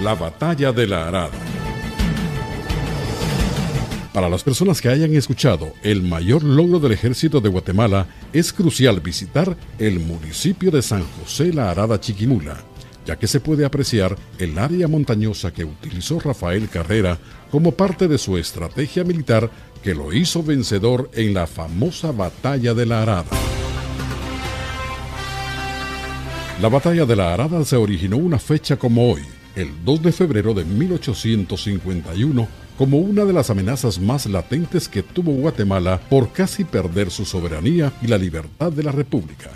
[0.00, 1.30] la batalla de la Arada.
[4.12, 9.00] Para las personas que hayan escuchado el mayor logro del ejército de Guatemala, es crucial
[9.00, 12.58] visitar el municipio de San José La Arada Chiquimula,
[13.06, 17.18] ya que se puede apreciar el área montañosa que utilizó Rafael Carrera
[17.50, 19.50] como parte de su estrategia militar
[19.82, 23.30] que lo hizo vencedor en la famosa batalla de la Arada.
[26.60, 29.22] La batalla de la Arada se originó una fecha como hoy,
[29.58, 32.48] el 2 de febrero de 1851,
[32.78, 37.92] como una de las amenazas más latentes que tuvo Guatemala por casi perder su soberanía
[38.00, 39.50] y la libertad de la República.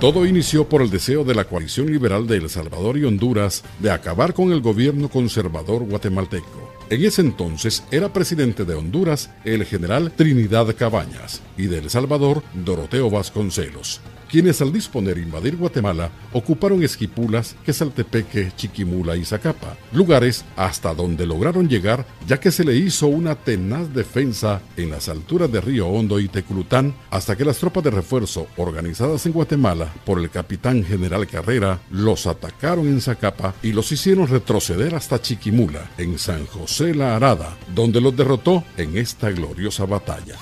[0.00, 3.90] Todo inició por el deseo de la coalición liberal de El Salvador y Honduras de
[3.90, 6.72] acabar con el gobierno conservador guatemalteco.
[6.88, 12.42] En ese entonces era presidente de Honduras el general Trinidad Cabañas y de El Salvador
[12.54, 20.94] Doroteo Vasconcelos quienes al disponer invadir Guatemala ocuparon Esquipulas, Quesaltepeque, Chiquimula y Zacapa, lugares hasta
[20.94, 25.60] donde lograron llegar ya que se le hizo una tenaz defensa en las alturas de
[25.60, 30.30] Río Hondo y Teculután hasta que las tropas de refuerzo organizadas en Guatemala por el
[30.30, 36.46] capitán general Carrera los atacaron en Zacapa y los hicieron retroceder hasta Chiquimula, en San
[36.46, 40.36] José la Arada, donde los derrotó en esta gloriosa batalla.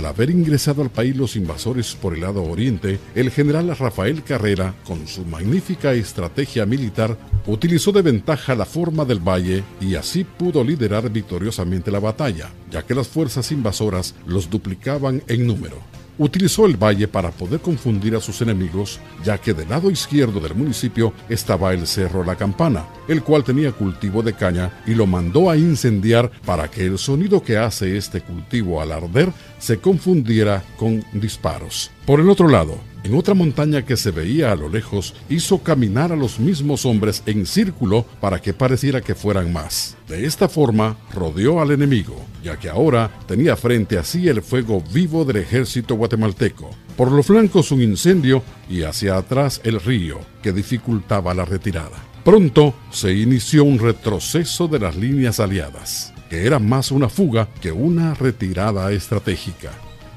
[0.00, 4.74] Al haber ingresado al país los invasores por el lado oriente, el general Rafael Carrera,
[4.86, 10.64] con su magnífica estrategia militar, utilizó de ventaja la forma del valle y así pudo
[10.64, 15.76] liderar victoriosamente la batalla, ya que las fuerzas invasoras los duplicaban en número
[16.20, 20.54] utilizó el valle para poder confundir a sus enemigos, ya que del lado izquierdo del
[20.54, 25.50] municipio estaba el Cerro La Campana, el cual tenía cultivo de caña y lo mandó
[25.50, 31.02] a incendiar para que el sonido que hace este cultivo al arder se confundiera con
[31.14, 31.90] disparos.
[32.10, 36.10] Por el otro lado, en otra montaña que se veía a lo lejos, hizo caminar
[36.10, 39.96] a los mismos hombres en círculo para que pareciera que fueran más.
[40.08, 44.82] De esta forma, rodeó al enemigo, ya que ahora tenía frente a sí el fuego
[44.92, 46.70] vivo del ejército guatemalteco.
[46.96, 52.02] Por los flancos un incendio y hacia atrás el río, que dificultaba la retirada.
[52.24, 57.70] Pronto se inició un retroceso de las líneas aliadas, que era más una fuga que
[57.70, 59.70] una retirada estratégica.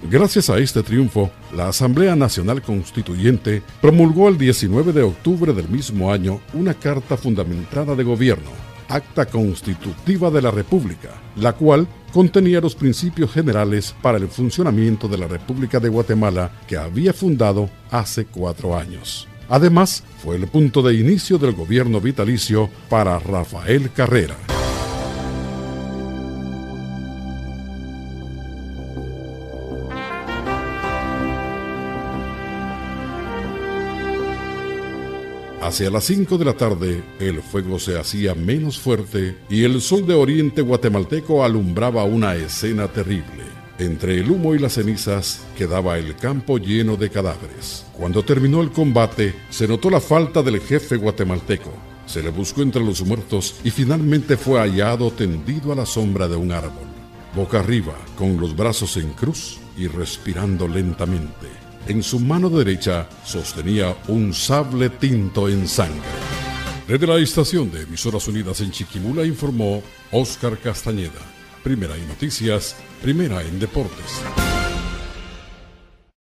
[0.09, 6.11] Gracias a este triunfo, la Asamblea Nacional Constituyente promulgó el 19 de octubre del mismo
[6.11, 8.49] año una carta fundamentada de gobierno,
[8.89, 15.17] acta constitutiva de la República, la cual contenía los principios generales para el funcionamiento de
[15.17, 19.27] la República de Guatemala que había fundado hace cuatro años.
[19.49, 24.35] Además, fue el punto de inicio del gobierno vitalicio para Rafael Carrera.
[35.63, 40.05] Hacia las 5 de la tarde, el fuego se hacía menos fuerte y el sol
[40.05, 43.45] de oriente guatemalteco alumbraba una escena terrible.
[43.79, 47.85] Entre el humo y las cenizas quedaba el campo lleno de cadáveres.
[47.93, 51.71] Cuando terminó el combate, se notó la falta del jefe guatemalteco.
[52.07, 56.35] Se le buscó entre los muertos y finalmente fue hallado tendido a la sombra de
[56.35, 56.89] un árbol,
[57.33, 61.62] boca arriba, con los brazos en cruz y respirando lentamente.
[61.87, 65.99] En su mano derecha sostenía un sable tinto en sangre.
[66.87, 71.11] Desde la estación de Emisoras Unidas en Chiquimula informó Óscar Castañeda.
[71.61, 74.21] Primera en noticias, primera en deportes.